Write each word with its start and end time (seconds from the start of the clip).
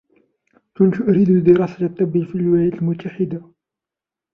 كنت 0.77 1.01
أريد 1.01 1.43
دراسة 1.43 1.85
الطب 1.85 2.23
في 2.23 2.35
الولايات 2.35 2.73
المتحدة. 2.73 3.51